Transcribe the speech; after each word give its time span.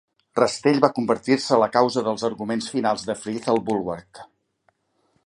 Rastell 0.37 0.79
va 0.85 0.89
convertir-se 0.99 1.59
a 1.65 1.67
causa 1.75 2.03
dels 2.09 2.25
arguments 2.31 2.71
finals 2.77 3.07
de 3.11 3.17
Frith 3.25 3.51
al 3.55 3.63
Bulwark. 3.69 4.23